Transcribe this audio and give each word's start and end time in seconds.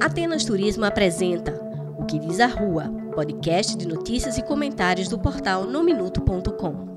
Atenas 0.00 0.44
Turismo 0.44 0.84
apresenta 0.84 1.52
O 1.98 2.04
que 2.04 2.18
diz 2.18 2.40
a 2.40 2.46
Rua, 2.46 2.88
podcast 3.14 3.76
de 3.76 3.86
notícias 3.86 4.38
e 4.38 4.42
comentários 4.42 5.08
do 5.08 5.18
portal 5.18 5.64
nominuto.com. 5.64 6.94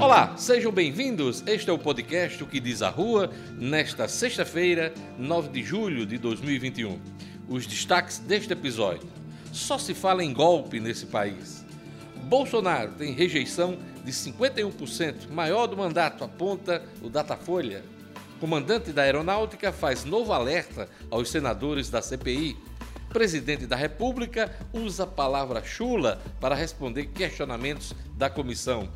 Olá, 0.00 0.36
sejam 0.36 0.72
bem-vindos. 0.72 1.42
Este 1.46 1.70
é 1.70 1.72
o 1.72 1.78
podcast 1.78 2.42
O 2.42 2.46
que 2.46 2.60
diz 2.60 2.82
a 2.82 2.88
Rua, 2.88 3.30
nesta 3.58 4.08
sexta-feira, 4.08 4.92
9 5.18 5.48
de 5.48 5.62
julho 5.62 6.06
de 6.06 6.18
2021. 6.18 6.98
Os 7.48 7.66
destaques 7.66 8.18
deste 8.18 8.52
episódio. 8.52 9.08
Só 9.52 9.78
se 9.78 9.94
fala 9.94 10.24
em 10.24 10.32
golpe 10.32 10.80
nesse 10.80 11.06
país. 11.06 11.64
Bolsonaro 12.24 12.92
tem 12.92 13.12
rejeição 13.12 13.76
de 14.04 14.12
51%, 14.12 15.30
maior 15.30 15.66
do 15.66 15.76
mandato, 15.76 16.24
aponta 16.24 16.82
o 17.02 17.08
Datafolha. 17.08 17.82
Comandante 18.40 18.90
da 18.90 19.02
Aeronáutica 19.02 19.70
faz 19.70 20.02
novo 20.02 20.32
alerta 20.32 20.88
aos 21.10 21.28
senadores 21.28 21.90
da 21.90 22.00
CPI. 22.00 22.56
Presidente 23.10 23.66
da 23.66 23.76
República 23.76 24.50
usa 24.72 25.04
a 25.04 25.06
palavra 25.06 25.62
chula 25.62 26.18
para 26.40 26.54
responder 26.54 27.08
questionamentos 27.08 27.94
da 28.16 28.30
comissão. 28.30 28.88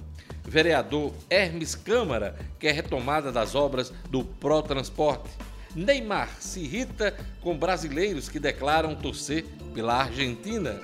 Vereador 0.42 1.12
Hermes 1.28 1.74
Câmara 1.74 2.34
quer 2.58 2.72
retomada 2.72 3.30
das 3.30 3.54
obras 3.54 3.92
do 4.08 4.24
Protransporte. 4.24 5.28
Neymar 5.74 6.30
se 6.40 6.60
irrita 6.60 7.14
com 7.42 7.58
brasileiros 7.58 8.30
que 8.30 8.40
declaram 8.40 8.94
torcer 8.94 9.44
pela 9.74 10.04
Argentina. 10.04 10.80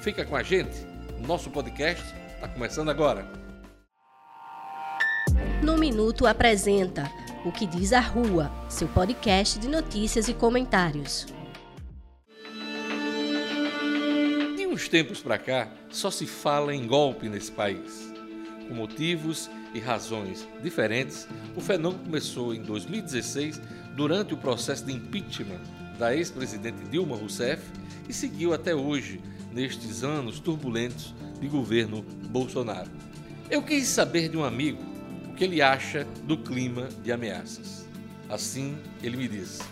Fica 0.00 0.24
com 0.24 0.34
a 0.34 0.42
gente. 0.42 0.86
Nosso 1.26 1.50
podcast 1.50 2.02
está 2.34 2.48
começando 2.48 2.88
agora. 2.88 3.30
No 5.62 5.76
Minuto 5.76 6.26
apresenta 6.26 7.10
O 7.44 7.52
que 7.52 7.66
diz 7.66 7.92
a 7.92 8.00
Rua, 8.00 8.50
seu 8.68 8.88
podcast 8.88 9.60
de 9.60 9.68
notícias 9.68 10.28
e 10.28 10.34
comentários. 10.34 11.24
De 14.56 14.66
uns 14.66 14.88
tempos 14.88 15.20
para 15.20 15.38
cá, 15.38 15.68
só 15.88 16.10
se 16.10 16.26
fala 16.26 16.74
em 16.74 16.84
golpe 16.84 17.28
nesse 17.28 17.52
país. 17.52 18.12
Com 18.66 18.74
motivos 18.74 19.48
e 19.72 19.78
razões 19.78 20.48
diferentes, 20.64 21.28
o 21.54 21.60
fenômeno 21.60 22.02
começou 22.04 22.52
em 22.52 22.60
2016, 22.60 23.60
durante 23.94 24.34
o 24.34 24.36
processo 24.36 24.84
de 24.84 24.92
impeachment 24.92 25.60
da 25.96 26.14
ex-presidente 26.14 26.82
Dilma 26.90 27.16
Rousseff, 27.16 27.62
e 28.08 28.12
seguiu 28.12 28.52
até 28.52 28.74
hoje, 28.74 29.20
nestes 29.52 30.02
anos 30.02 30.40
turbulentos 30.40 31.14
de 31.40 31.46
governo 31.46 32.02
Bolsonaro. 32.30 32.90
Eu 33.48 33.62
quis 33.62 33.86
saber 33.86 34.28
de 34.28 34.36
um 34.36 34.44
amigo 34.44 34.97
que 35.38 35.44
ele 35.44 35.62
acha 35.62 36.04
do 36.24 36.36
clima 36.36 36.88
de 37.04 37.12
ameaças. 37.12 37.86
Assim, 38.28 38.76
ele 39.00 39.16
me 39.16 39.28
disse: 39.28 39.62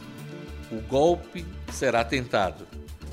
o 0.70 0.80
golpe 0.82 1.44
será 1.72 2.04
tentado. 2.04 2.66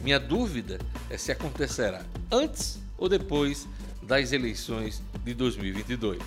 Minha 0.03 0.19
dúvida 0.19 0.79
é 1.09 1.17
se 1.17 1.31
acontecerá 1.31 2.05
antes 2.31 2.79
ou 2.95 3.09
depois 3.09 3.67
das 4.03 4.31
eleições 4.31 5.01
de 5.23 5.33
2022. 5.33 6.21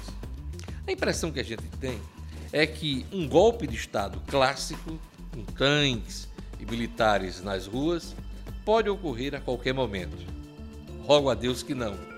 A 0.87 0.91
impressão 0.93 1.31
que 1.31 1.39
a 1.39 1.45
gente 1.45 1.63
tem 1.81 2.01
é 2.53 2.67
que 2.67 3.07
um 3.13 3.29
golpe 3.29 3.67
de 3.67 3.77
Estado 3.77 4.21
clássico, 4.27 4.99
com 5.33 5.45
tanques 5.45 6.29
e 6.59 6.67
militares 6.67 7.41
nas 7.41 7.67
ruas, 7.67 8.17
pode 8.65 8.89
ocorrer 8.89 9.35
a 9.35 9.41
qualquer 9.41 9.73
momento. 9.73 10.27
Rogo 11.05 11.31
a 11.31 11.35
Deus 11.35 11.63
que 11.63 11.75
não. 11.75 12.16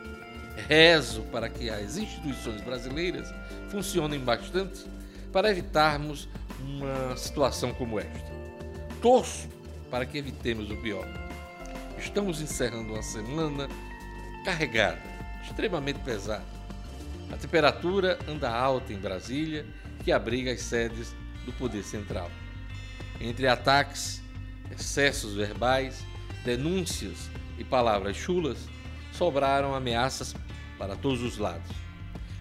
Rezo 0.66 1.22
para 1.30 1.48
que 1.48 1.70
as 1.70 1.96
instituições 1.96 2.60
brasileiras 2.60 3.32
funcionem 3.70 4.18
bastante 4.20 4.84
para 5.32 5.50
evitarmos 5.50 6.28
uma 6.60 7.16
situação 7.16 7.72
como 7.72 8.00
esta. 8.00 8.32
Torço 9.00 9.48
para 9.90 10.04
que 10.04 10.18
evitemos 10.18 10.70
o 10.70 10.76
pior. 10.78 11.06
Estamos 11.98 12.40
encerrando 12.40 12.92
uma 12.92 13.02
semana 13.02 13.68
carregada, 14.44 15.00
extremamente 15.42 16.00
pesada. 16.00 16.44
A 17.32 17.36
temperatura 17.36 18.18
anda 18.26 18.50
alta 18.50 18.92
em 18.92 18.98
Brasília, 18.98 19.66
que 20.04 20.10
abriga 20.10 20.52
as 20.52 20.62
sedes 20.62 21.14
do 21.44 21.52
Poder 21.52 21.82
Central. 21.82 22.30
Entre 23.20 23.46
ataques, 23.46 24.22
excessos 24.70 25.34
verbais, 25.34 26.04
denúncias 26.44 27.28
e 27.58 27.64
palavras 27.64 28.16
chulas, 28.16 28.58
sobraram 29.12 29.74
ameaças 29.74 30.34
para 30.78 30.96
todos 30.96 31.22
os 31.22 31.36
lados. 31.36 31.70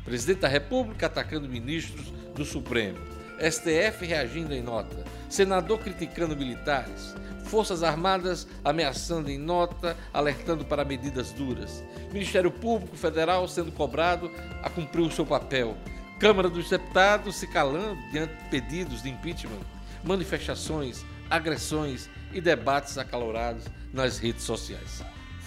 Presidente 0.05 0.41
da 0.41 0.47
República 0.47 1.07
atacando 1.07 1.49
ministros 1.49 2.13
do 2.33 2.45
Supremo, 2.45 2.97
STF 3.39 4.05
reagindo 4.05 4.53
em 4.53 4.61
nota, 4.61 5.03
senador 5.29 5.79
criticando 5.79 6.35
militares, 6.35 7.13
Forças 7.45 7.81
Armadas 7.81 8.47
ameaçando 8.63 9.29
em 9.29 9.37
nota, 9.37 9.95
alertando 10.13 10.65
para 10.65 10.85
medidas 10.85 11.31
duras, 11.31 11.83
Ministério 12.11 12.51
Público 12.51 12.95
Federal 12.95 13.47
sendo 13.47 13.71
cobrado 13.71 14.31
a 14.63 14.69
cumprir 14.69 15.01
o 15.01 15.11
seu 15.11 15.25
papel, 15.25 15.77
Câmara 16.19 16.49
dos 16.49 16.69
Deputados 16.69 17.35
se 17.35 17.47
calando 17.47 17.99
diante 18.11 18.33
de 18.33 18.49
pedidos 18.49 19.03
de 19.03 19.09
impeachment, 19.09 19.61
manifestações, 20.03 21.05
agressões 21.29 22.09
e 22.33 22.41
debates 22.41 22.97
acalorados 22.97 23.65
nas 23.93 24.17
redes 24.17 24.43
sociais. 24.43 25.03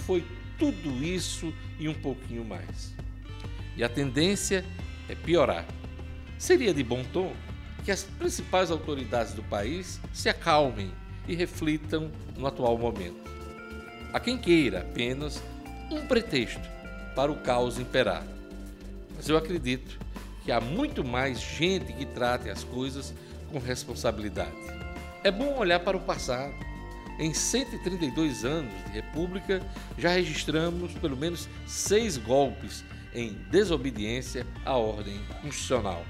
Foi 0.06 0.24
tudo 0.60 1.02
isso 1.02 1.52
e 1.78 1.88
um 1.88 1.94
pouquinho 1.94 2.44
mais. 2.44 2.94
E 3.76 3.82
a 3.82 3.88
tendência 3.88 4.64
é 5.08 5.14
piorar. 5.14 5.66
Seria 6.38 6.74
de 6.74 6.84
bom 6.84 7.02
tom 7.02 7.32
que 7.82 7.90
as 7.90 8.04
principais 8.04 8.70
autoridades 8.70 9.32
do 9.32 9.42
país 9.42 9.98
se 10.12 10.28
acalmem 10.28 10.92
e 11.26 11.34
reflitam 11.34 12.10
no 12.36 12.46
atual 12.46 12.76
momento. 12.76 13.30
Há 14.12 14.20
quem 14.20 14.36
queira 14.36 14.80
apenas 14.80 15.42
um 15.90 16.06
pretexto 16.06 16.68
para 17.16 17.32
o 17.32 17.36
caos 17.36 17.78
imperar. 17.78 18.24
Mas 19.16 19.28
eu 19.28 19.36
acredito 19.36 19.98
que 20.44 20.52
há 20.52 20.60
muito 20.60 21.02
mais 21.02 21.40
gente 21.40 21.92
que 21.92 22.04
trate 22.04 22.50
as 22.50 22.64
coisas 22.64 23.14
com 23.50 23.58
responsabilidade. 23.58 24.56
É 25.24 25.30
bom 25.30 25.56
olhar 25.56 25.80
para 25.80 25.96
o 25.96 26.00
passado. 26.00 26.54
Em 27.20 27.34
132 27.34 28.46
anos 28.46 28.72
de 28.86 28.92
República, 28.92 29.60
já 29.98 30.12
registramos 30.14 30.94
pelo 30.94 31.18
menos 31.18 31.50
seis 31.66 32.16
golpes 32.16 32.82
em 33.14 33.34
desobediência 33.50 34.46
à 34.64 34.74
ordem 34.74 35.20
constitucional. 35.42 36.02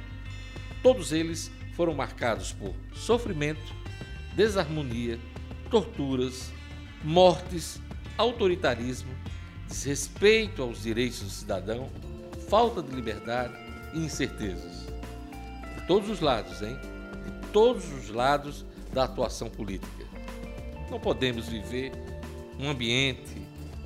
Todos 0.84 1.10
eles 1.10 1.50
foram 1.74 1.94
marcados 1.94 2.52
por 2.52 2.76
sofrimento, 2.94 3.74
desarmonia, 4.36 5.18
torturas, 5.68 6.52
mortes, 7.02 7.80
autoritarismo, 8.16 9.10
desrespeito 9.66 10.62
aos 10.62 10.80
direitos 10.80 11.22
do 11.22 11.30
cidadão, 11.30 11.90
falta 12.48 12.80
de 12.80 12.94
liberdade 12.94 13.54
e 13.94 13.98
incertezas. 13.98 14.86
De 15.76 15.86
todos 15.88 16.08
os 16.08 16.20
lados, 16.20 16.62
hein? 16.62 16.78
De 17.24 17.48
todos 17.48 17.92
os 17.94 18.10
lados 18.10 18.64
da 18.92 19.02
atuação 19.02 19.50
política. 19.50 20.09
Não 20.90 20.98
podemos 20.98 21.48
viver 21.48 21.92
um 22.58 22.68
ambiente, 22.68 23.36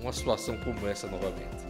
uma 0.01 0.13
situação 0.13 0.57
como 0.59 0.89
essa 0.89 1.07
novamente. 1.07 1.65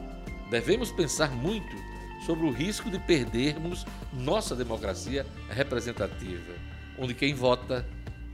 Devemos 0.48 0.92
pensar 0.92 1.30
muito 1.30 1.76
sobre 2.24 2.46
o 2.46 2.50
risco 2.50 2.88
de 2.90 2.98
perdermos 2.98 3.84
nossa 4.12 4.54
democracia 4.54 5.26
representativa, 5.50 6.54
onde 6.98 7.14
quem 7.14 7.34
vota 7.34 7.86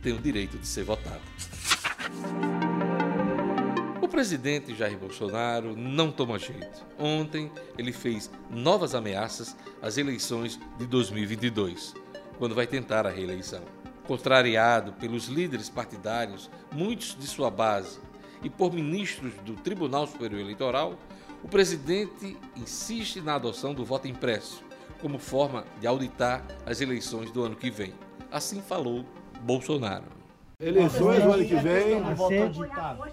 tem 0.02 0.12
o 0.12 0.18
direito 0.18 0.58
de 0.58 0.66
ser 0.66 0.84
votado. 0.84 1.22
O 4.02 4.08
presidente 4.08 4.74
Jair 4.74 4.98
Bolsonaro 4.98 5.76
não 5.76 6.12
toma 6.12 6.38
jeito. 6.38 6.84
Ontem 6.98 7.50
ele 7.78 7.92
fez 7.92 8.30
novas 8.50 8.94
ameaças 8.94 9.56
às 9.80 9.96
eleições 9.96 10.58
de 10.78 10.86
2022, 10.86 11.94
quando 12.38 12.54
vai 12.54 12.66
tentar 12.66 13.06
a 13.06 13.10
reeleição. 13.10 13.62
Contrariado 14.06 14.92
pelos 14.94 15.26
líderes 15.26 15.68
partidários, 15.68 16.50
muitos 16.72 17.16
de 17.18 17.26
sua 17.26 17.50
base, 17.50 18.00
e 18.42 18.50
por 18.50 18.72
ministros 18.72 19.32
do 19.44 19.54
Tribunal 19.54 20.06
Superior 20.06 20.40
Eleitoral, 20.40 20.94
o 21.42 21.48
presidente 21.48 22.36
insiste 22.56 23.20
na 23.20 23.34
adoção 23.34 23.72
do 23.72 23.84
voto 23.84 24.08
impresso 24.08 24.62
como 25.00 25.18
forma 25.18 25.64
de 25.80 25.86
auditar 25.86 26.44
as 26.66 26.80
eleições 26.80 27.30
do 27.30 27.42
ano 27.42 27.56
que 27.56 27.70
vem. 27.70 27.94
Assim 28.30 28.60
falou 28.60 29.04
Bolsonaro. 29.40 30.04
Eleições 30.60 31.24
no 31.24 31.32
ano 31.32 31.44
que 31.44 31.56
vem 31.56 32.02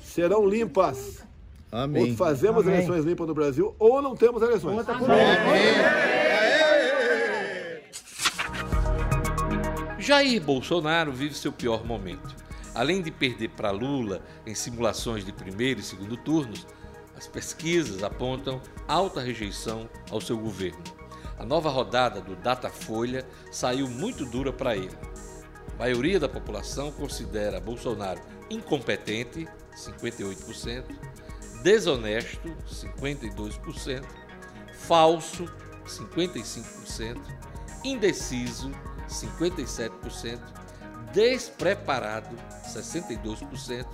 serão 0.02 0.46
limpas. 0.46 1.26
Amém. 1.72 2.12
Ou 2.12 2.18
fazemos 2.18 2.64
Amém. 2.64 2.76
eleições 2.76 3.06
limpas 3.06 3.28
no 3.28 3.34
Brasil 3.34 3.76
ou 3.80 4.02
não 4.02 4.16
temos 4.16 4.42
eleições. 4.42 4.86
Jair 10.08 10.42
Bolsonaro 10.42 11.12
vive 11.12 11.36
seu 11.36 11.52
pior 11.52 11.84
momento. 11.86 12.34
Além 12.74 13.02
de 13.02 13.12
perder 13.12 13.50
para 13.50 13.72
Lula 13.72 14.22
em 14.46 14.56
simulações 14.56 15.26
de 15.26 15.34
primeiro 15.34 15.82
e 15.82 15.84
segundo 15.84 16.16
turnos, 16.16 16.66
as 17.18 17.28
pesquisas 17.28 18.02
apontam 18.02 18.62
alta 18.88 19.20
rejeição 19.20 19.90
ao 20.10 20.22
seu 20.22 20.38
governo. 20.38 20.82
A 21.38 21.44
nova 21.44 21.70
rodada 21.70 22.22
do 22.22 22.38
Datafolha 22.38 23.28
saiu 23.52 23.90
muito 23.90 24.26
dura 24.26 24.54
para 24.54 24.78
ele. 24.78 24.98
A 25.74 25.78
maioria 25.78 26.22
da 26.22 26.30
população 26.30 26.90
considera 26.90 27.60
Bolsonaro 27.60 28.22
incompetente, 28.50 29.46
58%, 29.76 30.86
desonesto, 31.64 32.56
52%, 32.66 34.06
falso, 34.72 35.52
55%, 35.86 37.20
indeciso, 37.84 38.72
57%, 39.08 40.40
despreparado, 41.14 42.36
62%, 42.64 43.86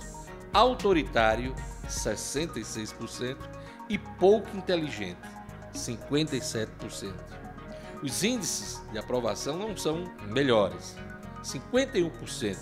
autoritário, 0.52 1.54
66% 1.88 3.36
e 3.88 3.98
pouco 3.98 4.56
inteligente, 4.56 5.20
57%. 5.74 7.12
Os 8.02 8.22
índices 8.22 8.82
de 8.92 8.98
aprovação 8.98 9.58
não 9.58 9.76
são 9.76 10.04
melhores. 10.28 10.96
51% 11.42 12.56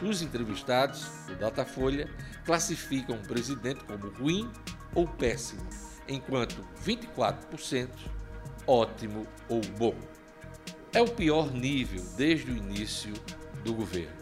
dos 0.00 0.22
entrevistados 0.22 1.06
do 1.26 1.36
Datafolha 1.36 2.08
classificam 2.44 3.16
o 3.16 3.22
presidente 3.26 3.84
como 3.84 4.08
ruim 4.10 4.50
ou 4.94 5.06
péssimo, 5.06 5.66
enquanto 6.08 6.64
24% 6.84 7.88
ótimo 8.66 9.26
ou 9.48 9.60
bom. 9.78 9.94
É 10.96 11.02
o 11.02 11.06
pior 11.06 11.52
nível 11.52 12.02
desde 12.16 12.50
o 12.50 12.56
início 12.56 13.12
do 13.62 13.74
governo. 13.74 14.16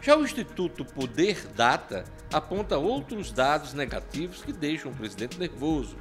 Já 0.00 0.16
o 0.16 0.24
Instituto 0.24 0.82
Poder 0.82 1.46
Data 1.48 2.02
aponta 2.32 2.78
outros 2.78 3.30
dados 3.30 3.74
negativos 3.74 4.40
que 4.40 4.50
deixam 4.50 4.90
o 4.90 4.94
presidente 4.94 5.38
nervoso. 5.38 5.98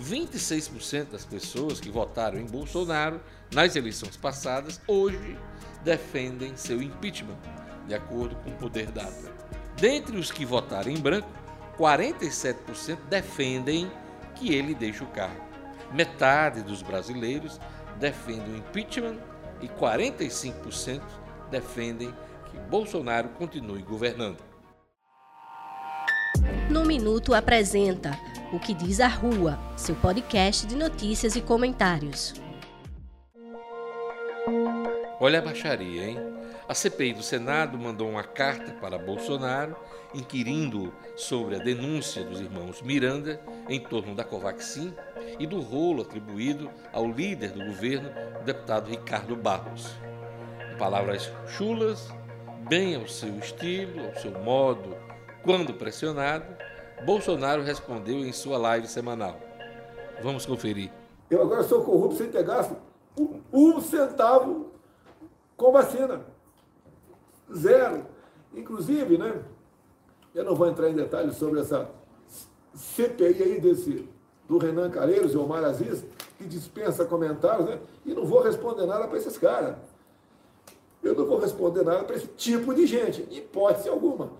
26% 0.00 1.10
das 1.10 1.26
pessoas 1.26 1.78
que 1.78 1.90
votaram 1.90 2.38
em 2.38 2.46
Bolsonaro 2.46 3.20
nas 3.52 3.76
eleições 3.76 4.16
passadas 4.16 4.80
hoje 4.86 5.36
defendem 5.84 6.56
seu 6.56 6.80
impeachment, 6.80 7.36
de 7.86 7.92
acordo 7.92 8.34
com 8.36 8.48
o 8.48 8.56
Poder 8.56 8.90
Data. 8.90 9.30
Dentre 9.78 10.16
os 10.16 10.30
que 10.30 10.46
votaram 10.46 10.90
em 10.90 10.98
branco, 10.98 11.28
47% 11.78 12.96
defendem 13.10 13.92
que 14.34 14.54
ele 14.54 14.74
deixe 14.74 15.04
o 15.04 15.08
cargo. 15.08 15.44
Metade 15.92 16.62
dos 16.62 16.80
brasileiros 16.80 17.60
defendem 18.00 18.54
o 18.54 18.56
impeachment 18.56 19.18
e 19.60 19.68
45% 19.68 21.02
defendem 21.50 22.12
que 22.50 22.58
Bolsonaro 22.58 23.28
continue 23.30 23.82
governando. 23.82 24.38
No 26.70 26.84
Minuto 26.84 27.34
apresenta 27.34 28.18
O 28.52 28.58
que 28.58 28.74
diz 28.74 29.00
a 29.00 29.06
Rua, 29.06 29.58
seu 29.76 29.94
podcast 29.94 30.66
de 30.66 30.74
notícias 30.74 31.36
e 31.36 31.40
comentários. 31.40 32.34
Olha 35.20 35.38
a 35.38 35.42
baixaria, 35.42 36.08
hein? 36.08 36.18
A 36.66 36.74
CPI 36.74 37.14
do 37.14 37.22
Senado 37.22 37.76
mandou 37.76 38.08
uma 38.08 38.24
carta 38.24 38.72
para 38.80 38.96
Bolsonaro 38.96 39.76
inquirindo 40.14 40.94
sobre 41.16 41.56
a 41.56 41.58
denúncia 41.58 42.24
dos 42.24 42.40
irmãos 42.40 42.80
Miranda 42.80 43.40
em 43.68 43.80
torno 43.80 44.14
da 44.14 44.24
Covaxin 44.24 44.94
e 45.38 45.46
do 45.46 45.60
rolo 45.60 46.02
atribuído 46.02 46.70
ao 46.92 47.06
líder 47.06 47.52
do 47.52 47.64
governo, 47.64 48.10
o 48.40 48.44
deputado 48.44 48.88
Ricardo 48.88 49.36
Barros. 49.36 49.94
Em 50.72 50.76
palavras 50.76 51.30
chulas, 51.46 52.08
bem 52.68 52.96
ao 52.96 53.06
seu 53.06 53.38
estilo, 53.38 54.06
ao 54.06 54.14
seu 54.16 54.32
modo, 54.40 54.96
quando 55.42 55.74
pressionado, 55.74 56.46
Bolsonaro 57.04 57.62
respondeu 57.62 58.18
em 58.18 58.32
sua 58.32 58.58
live 58.58 58.86
semanal. 58.86 59.40
Vamos 60.22 60.44
conferir. 60.44 60.90
Eu 61.30 61.42
agora 61.42 61.62
sou 61.62 61.82
corrupto 61.82 62.16
sem 62.16 62.30
ter 62.30 62.42
gasto 62.42 62.76
um 63.52 63.80
centavo 63.80 64.70
com 65.56 65.72
vacina. 65.72 66.24
Zero. 67.54 68.06
Inclusive, 68.54 69.18
né? 69.18 69.42
Eu 70.34 70.44
não 70.44 70.54
vou 70.54 70.68
entrar 70.68 70.88
em 70.88 70.94
detalhes 70.94 71.36
sobre 71.36 71.60
essa 71.60 71.90
CPI 72.74 73.42
aí 73.42 73.60
desse, 73.60 74.08
do 74.50 74.58
Renan 74.58 74.90
Calheiros 74.90 75.32
e 75.32 75.36
Omar 75.36 75.62
Aziz, 75.62 76.04
que 76.36 76.44
dispensa 76.44 77.04
comentários, 77.04 77.68
né? 77.68 77.78
E 78.04 78.12
não 78.12 78.24
vou 78.24 78.42
responder 78.42 78.84
nada 78.84 79.06
para 79.06 79.16
esses 79.16 79.38
caras. 79.38 79.76
Eu 81.00 81.14
não 81.14 81.24
vou 81.24 81.38
responder 81.38 81.84
nada 81.84 82.02
para 82.02 82.16
esse 82.16 82.26
tipo 82.26 82.74
de 82.74 82.84
gente, 82.84 83.24
hipótese 83.30 83.88
alguma. 83.88 84.32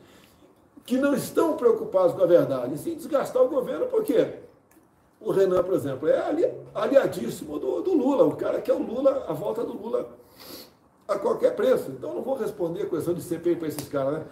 Que 0.85 0.99
não 0.99 1.15
estão 1.15 1.57
preocupados 1.57 2.13
com 2.17 2.25
a 2.25 2.27
verdade, 2.27 2.77
sim 2.77 2.97
desgastar 2.97 3.41
o 3.41 3.49
governo, 3.49 3.87
porque 3.87 4.39
o 5.21 5.31
Renan, 5.31 5.63
por 5.63 5.75
exemplo, 5.75 6.09
é 6.09 6.19
ali, 6.19 6.53
aliadíssimo 6.75 7.61
do, 7.61 7.81
do 7.81 7.95
Lula. 7.95 8.25
O 8.25 8.35
cara 8.35 8.61
quer 8.61 8.73
o 8.73 8.83
Lula, 8.83 9.27
a 9.29 9.33
volta 9.33 9.63
do 9.63 9.81
Lula 9.81 10.11
a 11.07 11.17
qualquer 11.21 11.55
preço. 11.55 11.89
Então 11.89 12.17
não 12.17 12.23
vou 12.23 12.35
responder 12.35 12.91
questão 12.91 13.15
de 13.15 13.23
CPI 13.23 13.55
para 13.55 13.69
esses 13.69 13.89
caras, 13.89 14.15
né? 14.15 14.25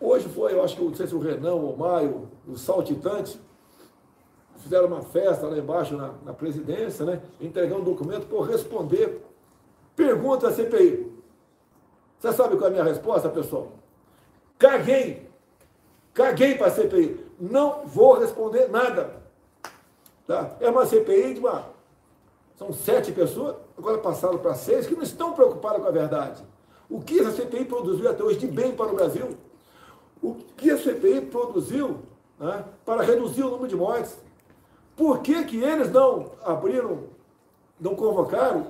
Hoje 0.00 0.28
foi, 0.28 0.52
eu 0.52 0.62
acho 0.62 0.76
que 0.76 0.84
não 0.84 0.94
sei 0.94 1.08
se 1.08 1.14
o 1.14 1.18
Renan, 1.18 1.54
o 1.54 1.76
Maio, 1.76 2.28
os 2.46 2.60
saltitantes, 2.60 3.36
fizeram 4.62 4.86
uma 4.86 5.02
festa 5.02 5.46
lá 5.46 5.58
embaixo 5.58 5.96
na, 5.96 6.12
na 6.24 6.32
presidência, 6.32 7.04
né? 7.04 7.20
Um 7.40 7.84
documento 7.84 8.26
por 8.26 8.42
responder 8.42 9.22
pergunta 9.96 10.48
à 10.48 10.52
CPI. 10.52 11.10
Você 12.18 12.32
sabe 12.32 12.56
qual 12.56 12.64
é 12.64 12.68
a 12.68 12.70
minha 12.70 12.84
resposta, 12.84 13.28
pessoal? 13.28 13.72
Caguei. 14.58 15.28
Caguei 16.12 16.54
para 16.54 16.66
a 16.66 16.70
CPI. 16.70 17.18
Não 17.38 17.86
vou 17.86 18.18
responder 18.18 18.68
nada. 18.68 19.20
Tá? 20.26 20.56
É 20.60 20.68
uma 20.68 20.86
CPI 20.86 21.34
de 21.34 21.40
uma. 21.40 21.64
São 22.56 22.72
sete 22.72 23.10
pessoas, 23.10 23.56
agora 23.76 23.98
passaram 23.98 24.38
para 24.38 24.54
seis, 24.54 24.86
que 24.86 24.94
não 24.94 25.02
estão 25.02 25.32
preocupadas 25.32 25.80
com 25.80 25.88
a 25.88 25.90
verdade. 25.90 26.42
O 26.90 27.00
que 27.00 27.18
essa 27.18 27.32
CPI 27.32 27.64
produziu 27.64 28.10
até 28.10 28.22
hoje 28.22 28.38
de 28.38 28.46
bem 28.46 28.72
para 28.72 28.92
o 28.92 28.94
Brasil? 28.94 29.36
O 30.22 30.34
que 30.34 30.70
a 30.70 30.76
CPI 30.76 31.22
produziu 31.22 32.00
né, 32.38 32.64
para 32.84 33.02
reduzir 33.02 33.44
o 33.44 33.50
número 33.50 33.68
de 33.68 33.76
mortes? 33.76 34.18
Por 35.00 35.20
que, 35.22 35.44
que 35.44 35.56
eles 35.56 35.90
não 35.90 36.32
abriram, 36.44 37.04
não 37.80 37.96
convocaram 37.96 38.66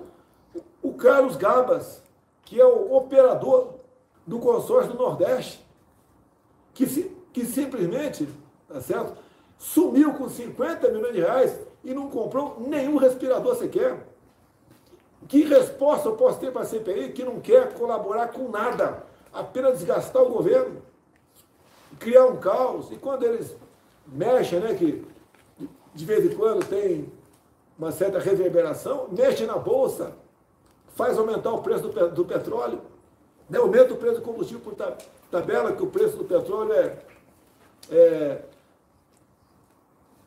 o 0.81 0.95
Carlos 0.95 1.35
Gabas, 1.35 2.05
que 2.45 2.61
é 2.61 2.65
o 2.65 2.95
operador 2.95 3.75
do 4.25 4.39
consórcio 4.39 4.93
do 4.93 4.99
Nordeste, 5.03 5.61
que, 6.73 6.87
que 7.33 7.45
simplesmente, 7.45 8.29
tá 8.69 8.81
certo? 8.81 9.17
sumiu 9.59 10.15
com 10.15 10.29
50 10.29 10.89
milhões 10.91 11.15
de 11.15 11.21
reais 11.21 11.59
e 11.83 11.93
não 11.93 12.09
comprou 12.09 12.61
nenhum 12.61 12.97
respirador 12.97 13.57
sequer. 13.57 13.99
Que 15.27 15.43
resposta 15.43 16.11
eu 16.11 16.17
posso 16.17 16.39
ter 16.39 16.53
para 16.53 16.63
a 16.63 16.65
CPI 16.65 17.11
que 17.11 17.25
não 17.25 17.41
quer 17.41 17.75
colaborar 17.75 18.29
com 18.29 18.49
nada, 18.49 19.05
apenas 19.33 19.79
desgastar 19.79 20.23
o 20.23 20.31
governo, 20.31 20.81
criar 21.99 22.27
um 22.27 22.37
caos? 22.37 22.93
E 22.93 22.97
quando 22.97 23.25
eles 23.25 23.53
mexem, 24.07 24.61
né, 24.61 24.75
que 24.75 25.11
de 26.01 26.07
vez 26.07 26.25
em 26.25 26.35
quando 26.35 26.67
tem 26.67 27.13
uma 27.79 27.93
certa 27.93 28.19
reverberação, 28.19 29.09
mexe 29.11 29.45
na 29.45 29.57
bolsa, 29.57 30.13
faz 30.97 31.19
aumentar 31.19 31.53
o 31.53 31.63
preço 31.63 31.89
do, 31.89 32.11
do 32.11 32.25
petróleo, 32.25 32.81
né, 33.49 33.59
aumenta 33.59 33.93
o 33.93 33.97
preço 33.97 34.17
do 34.17 34.23
combustível 34.23 34.61
por 34.61 34.75
tabela, 35.31 35.73
que 35.73 35.83
o 35.83 35.87
preço 35.87 36.17
do 36.17 36.25
petróleo 36.25 36.73
é, 36.73 36.99
é 37.91 38.43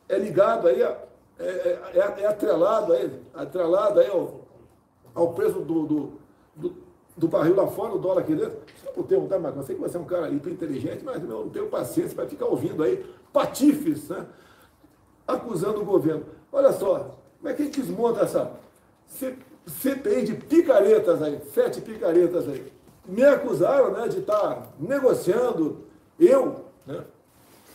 é 0.08 0.18
ligado 0.18 0.68
aí, 0.68 0.82
é, 0.82 1.08
é, 1.38 1.80
é, 1.94 1.98
é 2.22 2.26
atrelado 2.26 2.92
aí, 2.92 3.10
atrelado 3.34 4.00
aí 4.00 4.08
ao, 4.08 4.42
ao 5.14 5.32
preço 5.32 5.60
do, 5.60 5.86
do, 5.86 6.12
do, 6.54 6.74
do, 7.16 7.28
barril 7.28 7.56
lá 7.56 7.66
fora, 7.66 7.94
o 7.94 7.98
dólar 7.98 8.20
aqui 8.20 8.34
dentro. 8.34 8.58
Por 8.94 9.06
termo, 9.06 9.26
tá? 9.26 9.36
Eu 9.36 9.62
sei 9.64 9.74
que 9.74 9.80
você 9.80 9.96
é 9.96 10.00
um 10.00 10.04
cara 10.04 10.28
hiper 10.28 10.52
inteligente, 10.52 11.02
mas 11.04 11.20
eu 11.20 11.28
não 11.28 11.48
tenho 11.48 11.66
paciência 11.66 12.14
para 12.14 12.28
ficar 12.28 12.46
ouvindo 12.46 12.82
aí 12.82 13.04
patifes, 13.32 14.08
né? 14.08 14.24
Acusando 15.26 15.80
o 15.80 15.84
governo. 15.84 16.24
Olha 16.52 16.72
só, 16.72 17.16
como 17.38 17.48
é 17.48 17.54
que 17.54 17.62
a 17.62 17.64
gente 17.64 17.80
desmonta 17.80 18.20
essa 18.22 18.52
CPI 19.66 20.24
de 20.24 20.34
picaretas 20.34 21.22
aí, 21.22 21.40
sete 21.52 21.80
picaretas 21.80 22.48
aí? 22.48 22.72
Me 23.06 23.22
acusaram 23.22 23.92
né, 23.92 24.08
de 24.08 24.20
estar 24.20 24.68
negociando, 24.78 25.84
eu, 26.18 26.64
né? 26.86 27.04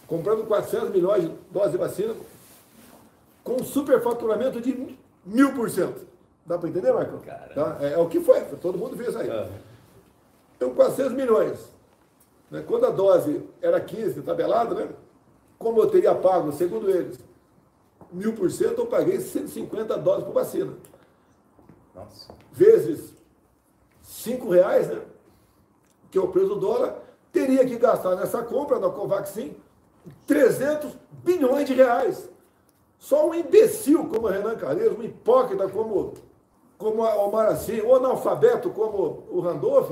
comprando 0.08 0.46
400 0.48 0.90
milhões 0.90 1.24
de 1.24 1.32
doses 1.52 1.72
de 1.72 1.78
vacina, 1.78 2.16
com 3.44 3.62
um 3.62 3.64
superfaturamento 3.64 4.60
de 4.60 4.98
mil 5.26 5.54
por 5.54 5.70
cento. 5.70 6.08
Dá 6.46 6.58
para 6.58 6.70
entender, 6.70 6.92
Marco? 6.92 7.20
Tá? 7.54 7.78
É, 7.80 7.94
é, 7.94 7.98
o 8.00 8.08
que 8.08 8.20
foi, 8.20 8.42
todo 8.60 8.78
mundo 8.78 8.96
viu 8.96 9.08
isso 9.08 9.20
aí. 9.20 9.30
Uhum. 9.30 9.50
Então, 10.58 10.74
400 10.74 11.14
milhões. 11.14 11.72
Né? 12.50 12.64
Quando 12.68 12.88
a 12.88 12.90
dose 12.90 13.44
era 13.62 13.80
15, 13.80 14.22
tabelado, 14.24 14.74
né? 14.74 14.90
como 15.60 15.80
eu 15.80 15.88
teria 15.88 16.16
pago, 16.16 16.52
segundo 16.52 16.90
eles, 16.90 17.20
mil 18.12 18.34
por 18.34 18.52
cento, 18.52 18.80
eu 18.80 18.88
paguei 18.88 19.20
150 19.20 19.98
doses 19.98 20.24
por 20.24 20.34
vacina. 20.34 20.74
Nossa. 21.94 22.34
Vezes 22.52 23.14
5 24.02 24.50
reais, 24.50 24.88
né? 24.88 25.02
que 26.12 26.18
é 26.18 26.22
o 26.22 26.28
preço 26.28 26.50
do 26.50 26.56
dólar, 26.56 27.00
teria 27.32 27.66
que 27.66 27.78
gastar 27.78 28.16
nessa 28.16 28.42
compra 28.44 28.80
da 28.80 28.90
Covaxin 28.90 29.56
300 30.26 30.94
bilhões 31.24 31.68
de 31.68 31.74
reais. 31.74 32.30
Só 32.98 33.30
um 33.30 33.34
imbecil 33.34 34.08
como 34.10 34.28
o 34.28 34.30
Renan 34.30 34.56
Calheiros, 34.56 34.98
um 34.98 35.04
hipócrita 35.04 35.68
como, 35.70 36.14
como 36.78 37.04
o 37.04 37.28
Omar 37.28 37.48
Assim, 37.48 37.82
um 37.82 37.96
analfabeto 37.96 38.70
como 38.72 39.24
o 39.30 39.40
Randolph, 39.40 39.92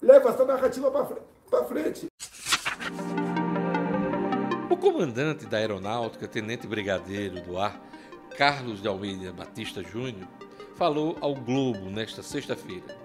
leva 0.00 0.28
essa 0.28 0.44
narrativa 0.44 0.90
para 1.50 1.64
frente. 1.64 2.06
O 3.28 3.31
comandante 4.82 5.46
da 5.46 5.58
aeronáutica, 5.58 6.26
tenente 6.26 6.66
brigadeiro 6.66 7.40
do 7.40 7.56
ar, 7.56 7.80
Carlos 8.36 8.82
de 8.82 8.88
Almeida 8.88 9.32
Batista 9.32 9.80
Júnior, 9.80 10.26
falou 10.74 11.16
ao 11.20 11.36
Globo 11.36 11.88
nesta 11.88 12.20
sexta-feira. 12.20 12.98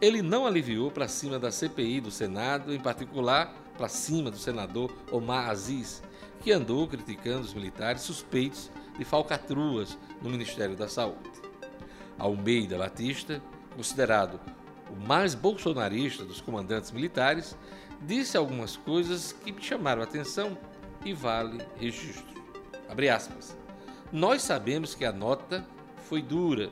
Ele 0.00 0.22
não 0.22 0.44
aliviou 0.44 0.90
para 0.90 1.06
cima 1.06 1.38
da 1.38 1.52
CPI 1.52 2.00
do 2.00 2.10
Senado, 2.10 2.74
em 2.74 2.80
particular 2.80 3.54
para 3.78 3.86
cima 3.86 4.28
do 4.28 4.36
senador 4.36 4.92
Omar 5.12 5.48
Aziz, 5.48 6.02
que 6.40 6.50
andou 6.50 6.88
criticando 6.88 7.42
os 7.42 7.54
militares 7.54 8.02
suspeitos 8.02 8.68
de 8.98 9.04
falcatruas 9.04 9.96
no 10.20 10.30
Ministério 10.30 10.74
da 10.74 10.88
Saúde. 10.88 11.30
Almeida 12.18 12.76
Batista, 12.76 13.40
considerado 13.76 14.40
o 14.90 15.06
mais 15.06 15.36
bolsonarista 15.36 16.24
dos 16.24 16.40
comandantes 16.40 16.90
militares, 16.90 17.56
disse 18.02 18.36
algumas 18.36 18.76
coisas 18.76 19.30
que 19.30 19.52
me 19.52 19.62
chamaram 19.62 20.00
a 20.00 20.04
atenção 20.04 20.58
e 21.04 21.12
vale 21.12 21.58
registro. 21.76 22.40
Abre 22.88 23.08
aspas. 23.08 23.56
Nós 24.12 24.42
sabemos 24.42 24.94
que 24.94 25.04
a 25.04 25.12
nota 25.12 25.66
foi 26.08 26.20
dura, 26.20 26.70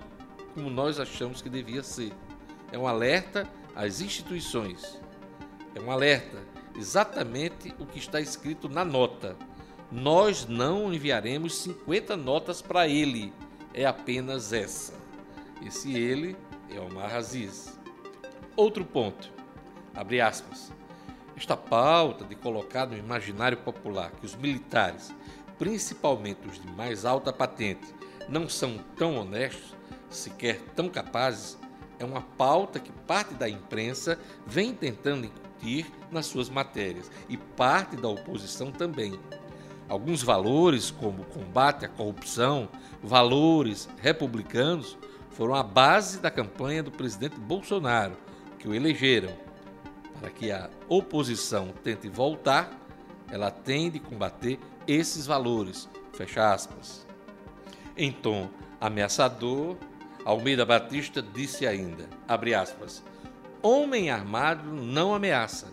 como 0.55 0.69
nós 0.69 0.99
achamos 0.99 1.41
que 1.41 1.49
devia 1.49 1.83
ser. 1.83 2.13
É 2.73 2.79
um 2.79 2.87
alerta 2.87 3.49
às 3.75 4.01
instituições. 4.01 5.01
É 5.75 5.81
um 5.81 5.91
alerta 5.91 6.43
exatamente 6.77 7.75
o 7.79 7.87
que 7.87 7.99
está 7.99 8.21
escrito 8.21 8.69
na 8.69 8.85
nota. 8.85 9.37
Nós 9.91 10.47
não 10.47 10.93
enviaremos 10.93 11.57
50 11.63 12.17
notas 12.17 12.61
para 12.61 12.87
ele, 12.87 13.33
é 13.73 13.87
apenas 13.87 14.53
essa. 14.53 14.93
Esse 15.65 15.97
ele 15.97 16.37
é 16.71 16.81
Omar 16.81 17.15
Aziz. 17.15 17.79
Outro 18.57 18.85
ponto, 18.85 19.33
abre 19.95 20.21
aspas. 20.21 20.73
Esta 21.38 21.57
pauta 21.57 22.25
de 22.25 22.35
colocar 22.35 22.85
no 22.85 22.97
imaginário 22.97 23.59
popular 23.59 24.11
que 24.11 24.26
os 24.26 24.35
militares, 24.35 25.14
principalmente 25.57 26.49
os 26.49 26.61
de 26.61 26.66
mais 26.73 27.04
alta 27.04 27.33
patente, 27.33 27.95
não 28.28 28.49
são 28.49 28.76
tão 28.97 29.16
honestos, 29.16 29.73
sequer 30.11 30.61
tão 30.75 30.88
capazes, 30.88 31.57
é 31.97 32.04
uma 32.04 32.23
pauta 32.23 32.80
que 32.80 32.90
parte 32.90 33.35
da 33.35 33.49
imprensa 33.49 34.18
vem 34.45 34.75
tentando 34.75 35.26
incutir 35.26 35.87
nas 36.11 36.26
suas 36.26 36.50
matérias 36.50 37.09
e 37.28 37.37
parte 37.37 37.95
da 37.95 38.09
oposição 38.09 38.73
também. 38.73 39.16
Alguns 39.88 40.25
valores, 40.25 40.90
como 40.90 41.23
o 41.23 41.26
combate 41.26 41.85
à 41.85 41.88
corrupção, 41.88 42.68
valores 43.00 43.88
republicanos, 43.99 44.99
foram 45.30 45.54
a 45.54 45.62
base 45.62 46.18
da 46.18 46.33
campanha 46.33 46.83
do 46.83 46.90
presidente 46.90 47.38
Bolsonaro, 47.38 48.16
que 48.59 48.68
o 48.68 48.75
elegeram 48.75 49.48
para 50.19 50.31
que 50.31 50.51
a 50.51 50.69
oposição 50.89 51.73
tente 51.83 52.09
voltar, 52.09 52.71
ela 53.31 53.51
tem 53.51 53.91
de 53.91 53.99
combater 53.99 54.59
esses 54.87 55.27
valores. 55.27 55.89
Fecha 56.13 56.53
aspas. 56.53 57.07
Em 57.97 58.11
tom 58.11 58.51
ameaçador, 58.81 59.77
Almeida 60.25 60.65
Batista 60.65 61.23
disse 61.23 61.67
ainda, 61.67 62.09
abre 62.27 62.55
aspas, 62.55 63.03
homem 63.63 64.11
armado 64.11 64.73
não 64.73 65.15
ameaça. 65.15 65.69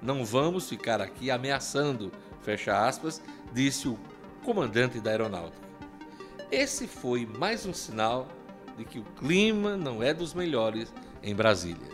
Não 0.00 0.24
vamos 0.24 0.68
ficar 0.68 1.00
aqui 1.00 1.30
ameaçando, 1.30 2.10
fecha 2.40 2.86
aspas, 2.86 3.22
disse 3.52 3.88
o 3.88 3.98
comandante 4.44 5.00
da 5.00 5.10
aeronáutica. 5.10 5.62
Esse 6.50 6.86
foi 6.86 7.24
mais 7.24 7.64
um 7.64 7.72
sinal 7.72 8.28
de 8.76 8.84
que 8.84 8.98
o 8.98 9.04
clima 9.04 9.76
não 9.76 10.02
é 10.02 10.12
dos 10.12 10.34
melhores 10.34 10.92
em 11.22 11.34
Brasília 11.34 11.92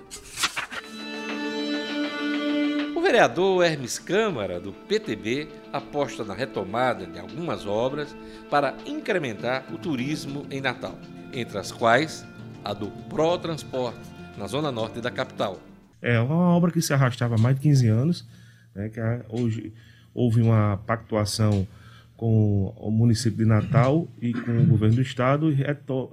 vereador 3.09 3.65
Hermes 3.65 3.99
Câmara, 3.99 4.61
do 4.61 4.71
PTB, 4.71 5.49
aposta 5.73 6.25
na 6.25 6.35
retomada 6.35 7.07
de 7.07 7.19
algumas 7.19 7.65
obras 7.65 8.15
para 8.51 8.75
incrementar 8.85 9.65
o 9.73 9.79
turismo 9.79 10.45
em 10.51 10.61
Natal, 10.61 10.95
entre 11.33 11.57
as 11.57 11.73
quais 11.73 12.23
a 12.63 12.75
do 12.75 12.89
Pro 13.09 13.39
Transporte, 13.39 13.99
na 14.37 14.47
zona 14.47 14.71
norte 14.71 15.01
da 15.01 15.11
capital. 15.11 15.59
É 16.03 16.21
uma 16.21 16.55
obra 16.55 16.71
que 16.71 16.83
se 16.83 16.93
arrastava 16.93 17.37
há 17.37 17.39
mais 17.39 17.57
de 17.57 17.63
15 17.63 17.89
anos, 17.89 18.29
né, 18.75 18.91
que 18.91 19.01
hoje 19.31 19.73
houve 20.13 20.43
uma 20.43 20.77
pactuação 20.87 21.67
com 22.15 22.75
o 22.77 22.91
município 22.91 23.39
de 23.39 23.47
Natal 23.47 24.07
e 24.21 24.35
com 24.35 24.51
o 24.51 24.67
governo 24.67 24.97
do 24.97 25.03
estado 25.03 25.51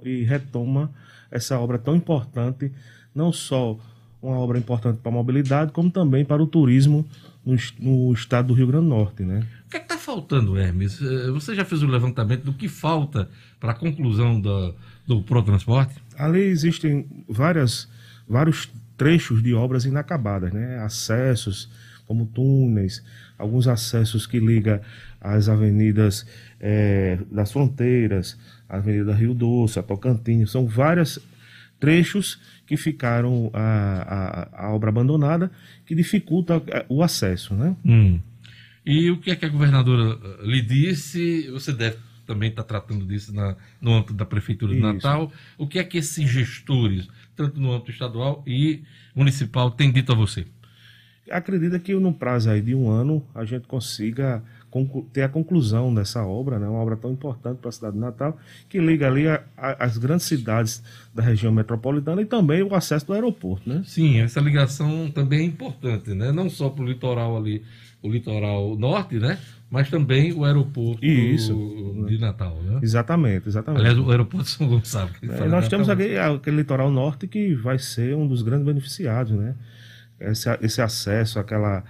e 0.02 0.22
retoma 0.22 0.90
essa 1.30 1.60
obra 1.60 1.76
tão 1.78 1.94
importante, 1.94 2.72
não 3.14 3.30
só 3.34 3.78
uma 4.26 4.38
obra 4.38 4.58
importante 4.58 4.98
para 4.98 5.10
a 5.10 5.14
mobilidade, 5.14 5.72
como 5.72 5.90
também 5.90 6.24
para 6.24 6.42
o 6.42 6.46
turismo 6.46 7.06
no, 7.44 7.56
no 7.78 8.12
estado 8.12 8.48
do 8.48 8.54
Rio 8.54 8.66
Grande 8.66 8.84
do 8.84 8.90
Norte. 8.90 9.22
Né? 9.22 9.46
O 9.66 9.70
que 9.70 9.76
é 9.76 9.80
está 9.80 9.96
faltando, 9.96 10.58
Hermes? 10.58 11.00
Eh, 11.00 11.30
você 11.30 11.54
já 11.54 11.64
fez 11.64 11.82
o 11.82 11.86
um 11.86 11.90
levantamento 11.90 12.42
do 12.44 12.52
que 12.52 12.68
falta 12.68 13.28
para 13.60 13.72
a 13.72 13.74
conclusão 13.74 14.40
do, 14.40 14.74
do 15.06 15.22
ProTransporte? 15.22 15.94
Ali 16.18 16.40
existem 16.40 17.06
várias, 17.28 17.88
vários 18.28 18.68
trechos 18.96 19.42
de 19.42 19.54
obras 19.54 19.84
inacabadas, 19.84 20.52
né? 20.52 20.78
acessos, 20.78 21.70
como 22.06 22.26
túneis, 22.26 23.02
alguns 23.38 23.68
acessos 23.68 24.26
que 24.26 24.40
ligam 24.40 24.80
as 25.20 25.48
avenidas 25.48 26.26
é, 26.60 27.18
das 27.30 27.52
fronteiras, 27.52 28.38
a 28.68 28.76
Avenida 28.76 29.14
Rio 29.14 29.34
Doce, 29.34 29.78
a 29.78 29.82
Tocantins, 29.82 30.50
são 30.50 30.66
várias 30.66 31.20
trechos 31.78 32.40
que 32.66 32.76
ficaram 32.76 33.50
a, 33.52 34.48
a, 34.54 34.66
a 34.66 34.70
obra 34.72 34.90
abandonada, 34.90 35.50
que 35.84 35.94
dificulta 35.94 36.62
o 36.88 37.02
acesso. 37.02 37.54
Né? 37.54 37.76
Hum. 37.84 38.20
E 38.84 39.10
o 39.10 39.18
que 39.18 39.30
é 39.30 39.36
que 39.36 39.44
a 39.44 39.48
governadora 39.48 40.18
eh, 40.22 40.46
lhe 40.46 40.62
disse? 40.62 41.48
Você 41.50 41.72
deve 41.72 41.96
também 42.26 42.50
estar 42.50 42.64
tratando 42.64 43.06
disso 43.06 43.34
na, 43.34 43.56
no 43.80 43.94
âmbito 43.94 44.14
da 44.14 44.26
Prefeitura 44.26 44.72
de 44.72 44.78
Isso. 44.78 44.86
Natal. 44.86 45.32
O 45.56 45.66
que 45.66 45.78
é 45.78 45.84
que 45.84 45.98
esses 45.98 46.28
gestores, 46.28 47.08
tanto 47.34 47.60
no 47.60 47.72
âmbito 47.72 47.90
estadual 47.90 48.42
e 48.46 48.82
municipal, 49.14 49.70
têm 49.70 49.92
dito 49.92 50.12
a 50.12 50.14
você? 50.14 50.46
Acredita 51.30 51.78
que 51.78 51.94
no 51.94 52.12
prazo 52.12 52.50
aí 52.50 52.60
de 52.60 52.74
um 52.74 52.88
ano 52.88 53.26
a 53.34 53.44
gente 53.44 53.66
consiga 53.66 54.42
ter 55.12 55.22
a 55.22 55.28
conclusão 55.28 55.94
dessa 55.94 56.24
obra, 56.24 56.58
né? 56.58 56.68
uma 56.68 56.80
obra 56.80 56.96
tão 56.96 57.12
importante 57.12 57.58
para 57.58 57.68
a 57.68 57.72
cidade 57.72 57.94
de 57.94 58.00
Natal, 58.00 58.36
que 58.68 58.78
liga 58.78 59.06
ali 59.06 59.28
a, 59.28 59.42
a, 59.56 59.84
as 59.84 59.96
grandes 59.96 60.26
cidades 60.26 60.82
da 61.14 61.22
região 61.22 61.52
metropolitana 61.52 62.20
e 62.20 62.26
também 62.26 62.62
o 62.62 62.74
acesso 62.74 63.06
do 63.06 63.12
aeroporto. 63.12 63.68
Né? 63.68 63.82
Sim, 63.84 64.20
essa 64.20 64.40
ligação 64.40 65.10
também 65.10 65.40
é 65.40 65.44
importante, 65.44 66.12
né? 66.12 66.32
não 66.32 66.50
só 66.50 66.68
para 66.68 66.82
o 66.82 66.86
litoral 66.86 67.36
ali, 67.36 67.62
o 68.02 68.10
litoral 68.10 68.76
norte, 68.76 69.18
né? 69.18 69.38
mas 69.70 69.90
também 69.90 70.32
o 70.32 70.44
aeroporto 70.44 71.04
Isso. 71.04 72.04
de 72.06 72.18
Natal. 72.18 72.56
Né? 72.62 72.80
Exatamente, 72.82 73.48
exatamente. 73.48 73.80
Aliás, 73.80 73.98
o 73.98 74.10
aeroporto 74.10 74.46
de 74.46 74.52
São 74.52 74.68
Gonçalo. 74.68 75.10
É, 75.22 75.48
nós 75.48 75.68
temos 75.68 75.88
aquele, 75.88 76.18
aquele 76.18 76.56
litoral 76.58 76.90
norte 76.90 77.26
que 77.26 77.54
vai 77.54 77.78
ser 77.78 78.14
um 78.14 78.26
dos 78.26 78.42
grandes 78.42 78.64
beneficiados, 78.64 79.32
né? 79.32 79.54
Esse, 80.18 80.48
esse 80.62 80.80
acesso, 80.80 81.38
aquela, 81.38 81.84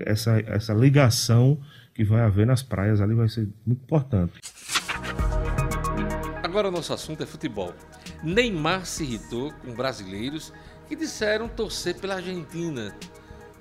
essa, 0.00 0.38
essa 0.46 0.72
ligação 0.72 1.58
que 1.94 2.04
vai 2.04 2.22
haver 2.22 2.46
nas 2.46 2.62
praias 2.62 3.00
ali 3.00 3.14
vai 3.14 3.28
ser 3.28 3.48
muito 3.66 3.82
importante. 3.82 4.32
Agora 6.42 6.68
o 6.68 6.70
nosso 6.70 6.92
assunto 6.92 7.22
é 7.22 7.26
futebol. 7.26 7.72
Neymar 8.22 8.84
se 8.86 9.04
irritou 9.04 9.52
com 9.64 9.74
brasileiros 9.74 10.52
que 10.88 10.96
disseram 10.96 11.48
torcer 11.48 11.96
pela 11.96 12.16
Argentina. 12.16 12.94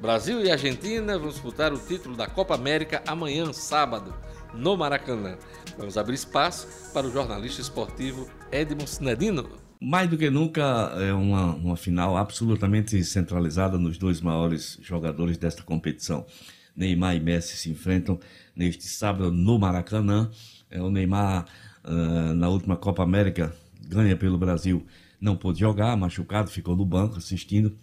Brasil 0.02 0.44
e 0.44 0.52
Argentina 0.52 1.18
vão 1.18 1.30
disputar 1.30 1.72
o 1.72 1.78
título 1.78 2.16
da 2.16 2.28
Copa 2.28 2.56
América 2.56 3.04
amanhã, 3.08 3.54
sábado, 3.54 4.14
no 4.54 4.76
Maracanã. 4.76 5.38
Vamos 5.78 5.98
abrir 5.98 6.16
espaço 6.16 6.92
para 6.92 7.08
o 7.08 7.12
jornalista 7.12 7.62
esportivo 7.62 8.28
Edmond 8.52 8.90
Sinedino. 8.90 9.48
Mais 9.80 10.10
do 10.10 10.18
que 10.18 10.30
nunca, 10.30 10.92
é 10.98 11.14
uma, 11.14 11.56
uma 11.56 11.78
final 11.78 12.18
absolutamente 12.18 13.04
centralizada 13.04 13.78
nos 13.78 13.98
dois 13.98 14.22
maiores 14.22 14.78
jogadores 14.82 15.38
desta 15.38 15.64
competição. 15.64 16.26
Neymar 16.76 17.16
e 17.16 17.20
Messi 17.20 17.58
se 17.58 17.70
enfrentam 17.70 18.20
neste 18.56 18.84
sábado 18.86 19.32
no 19.32 19.60
Maracanã. 19.60 20.30
É, 20.70 20.82
o 20.82 20.90
Neymar, 20.90 21.46
uh, 21.84 22.34
na 22.34 22.50
última 22.50 22.78
Copa 22.78 23.04
América, 23.04 23.54
ganha 23.88 24.16
pelo 24.16 24.38
Brasil, 24.38 24.86
não 25.20 25.36
pôde 25.36 25.60
jogar, 25.60 25.96
machucado, 25.98 26.50
ficou 26.50 26.76
no 26.76 26.86
banco 26.86 27.18
assistindo. 27.18 27.76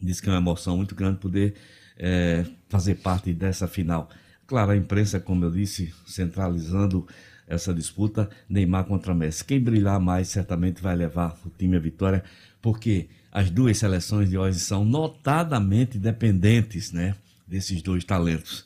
Diz 0.00 0.20
que 0.20 0.28
é 0.28 0.32
uma 0.32 0.38
emoção 0.38 0.76
muito 0.76 0.94
grande 0.94 1.18
poder 1.18 1.54
é, 1.98 2.44
fazer 2.68 2.96
parte 2.96 3.32
dessa 3.32 3.66
final. 3.66 4.08
Claro, 4.46 4.70
a 4.70 4.76
imprensa, 4.76 5.18
como 5.18 5.44
eu 5.44 5.50
disse, 5.50 5.92
centralizando 6.06 7.06
essa 7.46 7.74
disputa, 7.74 8.28
Neymar 8.48 8.84
contra 8.84 9.14
Messi. 9.14 9.44
Quem 9.44 9.60
brilhar 9.60 9.98
mais 9.98 10.28
certamente 10.28 10.82
vai 10.82 10.94
levar 10.94 11.36
o 11.44 11.50
time 11.50 11.76
à 11.76 11.80
vitória, 11.80 12.22
porque 12.62 13.08
as 13.32 13.50
duas 13.50 13.76
seleções 13.78 14.30
de 14.30 14.38
hoje 14.38 14.60
são 14.60 14.84
notadamente 14.84 15.98
dependentes, 15.98 16.92
né? 16.92 17.14
Desses 17.48 17.82
dois 17.82 18.04
talentos. 18.04 18.64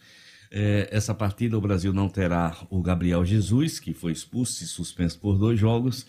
É, 0.50 0.88
essa 0.90 1.14
partida 1.14 1.56
o 1.56 1.60
Brasil 1.60 1.92
não 1.92 2.08
terá 2.08 2.56
o 2.68 2.82
Gabriel 2.82 3.24
Jesus, 3.24 3.80
que 3.80 3.94
foi 3.94 4.12
expulso 4.12 4.62
e 4.62 4.66
suspenso 4.66 5.18
por 5.18 5.38
dois 5.38 5.58
jogos, 5.58 6.06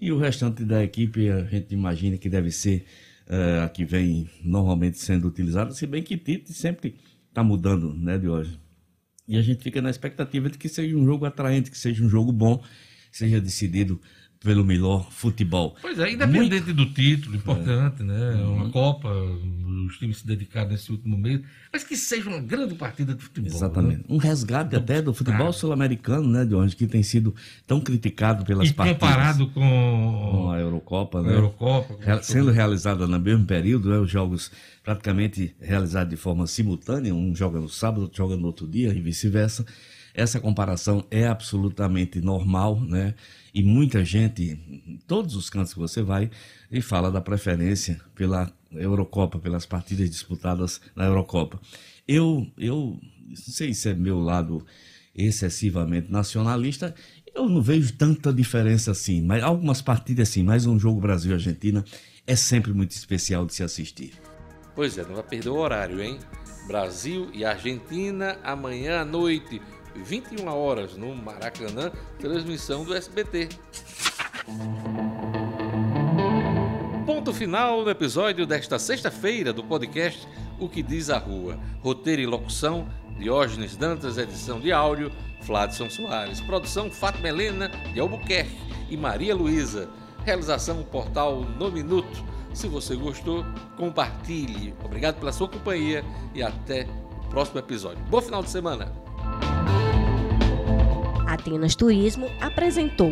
e 0.00 0.10
o 0.10 0.18
restante 0.18 0.64
da 0.64 0.82
equipe 0.82 1.28
a 1.28 1.44
gente 1.44 1.74
imagina 1.74 2.16
que 2.16 2.30
deve 2.30 2.50
ser 2.50 2.86
é, 3.26 3.60
a 3.64 3.68
que 3.68 3.84
vem 3.84 4.30
normalmente 4.42 4.98
sendo 4.98 5.28
utilizada, 5.28 5.72
se 5.72 5.86
bem 5.86 6.02
que 6.02 6.16
Tite 6.16 6.52
sempre 6.54 6.96
está 7.28 7.42
mudando, 7.42 7.92
né, 7.94 8.18
de 8.18 8.28
hoje. 8.28 8.58
E 9.28 9.36
a 9.36 9.42
gente 9.42 9.62
fica 9.62 9.80
na 9.80 9.90
expectativa 9.90 10.48
de 10.50 10.58
que 10.58 10.68
seja 10.68 10.96
um 10.96 11.04
jogo 11.04 11.24
atraente, 11.24 11.70
que 11.70 11.78
seja 11.78 12.02
um 12.02 12.08
jogo 12.08 12.32
bom, 12.32 12.62
seja 13.10 13.40
decidido 13.40 14.00
pelo 14.42 14.64
melhor 14.64 15.10
futebol. 15.10 15.76
Pois 15.80 15.98
é, 15.98 16.12
independente 16.12 16.64
Muito... 16.64 16.74
do 16.74 16.86
título, 16.86 17.36
importante, 17.36 18.02
é. 18.02 18.04
né? 18.04 18.34
Uhum. 18.34 18.56
Uma 18.56 18.70
Copa, 18.70 19.08
os 19.08 19.96
times 19.98 20.18
se 20.18 20.26
dedicaram 20.26 20.70
nesse 20.70 20.90
último 20.90 21.16
mês, 21.16 21.40
mas 21.72 21.84
que 21.84 21.96
seja 21.96 22.28
uma 22.28 22.40
grande 22.40 22.74
partida 22.74 23.14
de 23.14 23.22
futebol. 23.22 23.52
Exatamente. 23.52 23.98
Né? 23.98 24.04
Um 24.08 24.16
resgate 24.16 24.74
até 24.74 25.00
do 25.00 25.14
futebol 25.14 25.48
ah. 25.48 25.52
sul-americano, 25.52 26.28
né, 26.28 26.44
de 26.44 26.54
onde 26.54 26.74
que 26.74 26.86
tem 26.86 27.02
sido 27.02 27.34
tão 27.66 27.80
criticado 27.80 28.44
pelas 28.44 28.68
e 28.68 28.72
partidas. 28.72 29.00
comparado 29.00 29.46
com... 29.48 30.30
com 30.30 30.50
a 30.50 30.58
Eurocopa, 30.58 31.22
né? 31.22 31.30
A 31.30 31.32
Eurocopa. 31.34 31.96
Re 32.00 32.22
sendo 32.22 32.50
realizada 32.50 33.06
no 33.06 33.18
mesmo 33.18 33.44
período, 33.44 33.90
né, 33.90 33.98
os 33.98 34.10
jogos 34.10 34.50
praticamente 34.82 35.54
realizados 35.60 36.10
de 36.10 36.16
forma 36.16 36.46
simultânea, 36.46 37.14
um 37.14 37.34
joga 37.34 37.60
no 37.60 37.68
sábado, 37.68 38.02
outro 38.02 38.16
joga 38.18 38.36
no 38.36 38.46
outro 38.46 38.66
dia 38.66 38.92
e 38.92 39.00
vice-versa. 39.00 39.64
Essa 40.14 40.40
comparação 40.40 41.04
é 41.10 41.26
absolutamente 41.26 42.20
normal, 42.20 42.80
né? 42.80 43.14
E 43.54 43.62
muita 43.62 44.04
gente, 44.04 44.42
em 44.86 44.98
todos 45.06 45.36
os 45.36 45.48
cantos 45.48 45.72
que 45.72 45.78
você 45.78 46.02
vai, 46.02 46.30
e 46.70 46.80
fala 46.80 47.10
da 47.10 47.20
preferência 47.20 48.00
pela 48.14 48.52
Eurocopa, 48.72 49.38
pelas 49.38 49.66
partidas 49.66 50.08
disputadas 50.08 50.80
na 50.94 51.04
Eurocopa. 51.04 51.60
Eu, 52.06 52.46
eu 52.58 52.98
não 53.26 53.36
sei 53.36 53.72
se 53.74 53.88
é 53.88 53.94
meu 53.94 54.20
lado 54.20 54.64
excessivamente 55.14 56.10
nacionalista, 56.10 56.94
eu 57.34 57.48
não 57.48 57.62
vejo 57.62 57.94
tanta 57.94 58.32
diferença 58.32 58.90
assim, 58.90 59.22
mas 59.22 59.42
algumas 59.42 59.80
partidas 59.80 60.28
assim, 60.28 60.42
mais 60.42 60.66
um 60.66 60.78
jogo 60.78 61.00
Brasil-Argentina 61.00 61.84
é 62.26 62.36
sempre 62.36 62.72
muito 62.72 62.92
especial 62.92 63.46
de 63.46 63.54
se 63.54 63.62
assistir. 63.62 64.12
Pois 64.74 64.96
é, 64.96 65.02
não 65.04 65.14
vai 65.14 65.22
perder 65.22 65.50
o 65.50 65.56
horário, 65.56 66.00
hein? 66.02 66.18
Brasil 66.66 67.28
e 67.34 67.44
Argentina 67.44 68.38
amanhã 68.42 69.00
à 69.00 69.04
noite, 69.04 69.60
21 70.00 70.48
horas 70.48 70.96
no 70.96 71.14
Maracanã, 71.14 71.90
transmissão 72.18 72.84
do 72.84 72.94
SBT. 72.94 73.48
Ponto 77.06 77.32
final 77.32 77.84
no 77.84 77.90
episódio 77.90 78.46
desta 78.46 78.78
sexta-feira 78.78 79.52
do 79.52 79.62
podcast 79.62 80.26
O 80.58 80.68
que 80.68 80.82
Diz 80.82 81.10
a 81.10 81.18
Rua. 81.18 81.58
Roteiro 81.80 82.22
e 82.22 82.26
locução, 82.26 82.88
Diógenes 83.18 83.76
Dantas, 83.76 84.18
edição 84.18 84.60
de 84.60 84.72
áudio, 84.72 85.12
Fladson 85.42 85.90
Soares. 85.90 86.40
Produção, 86.40 86.90
Fátima 86.90 87.28
Helena 87.28 87.68
de 87.92 88.00
Albuquerque 88.00 88.56
e 88.88 88.96
Maria 88.96 89.34
Luísa. 89.34 89.88
Realização, 90.24 90.82
portal 90.84 91.40
No 91.58 91.70
Minuto. 91.70 92.24
Se 92.54 92.68
você 92.68 92.94
gostou, 92.94 93.44
compartilhe. 93.76 94.74
Obrigado 94.84 95.18
pela 95.18 95.32
sua 95.32 95.48
companhia 95.48 96.04
e 96.34 96.42
até 96.42 96.86
o 97.24 97.28
próximo 97.28 97.58
episódio. 97.58 98.04
Bom 98.04 98.20
final 98.20 98.42
de 98.42 98.50
semana! 98.50 99.01
Atenas 101.32 101.74
Turismo 101.74 102.30
apresentou 102.40 103.10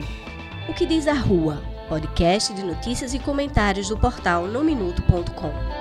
O 0.68 0.74
que 0.74 0.84
diz 0.84 1.08
a 1.08 1.14
Rua, 1.14 1.62
podcast 1.88 2.52
de 2.52 2.62
notícias 2.62 3.14
e 3.14 3.18
comentários 3.18 3.88
do 3.88 3.96
portal 3.96 4.46
nominuto.com. 4.46 5.79